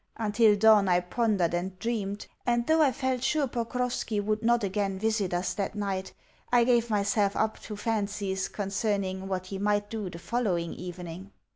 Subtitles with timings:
[0.17, 4.97] Until dawn I pondered and dreamed; and though I felt sure Pokrovski would not again
[4.97, 6.11] visit us that night,
[6.51, 11.29] I gave myself up to fancies concerning what he might do the following evening.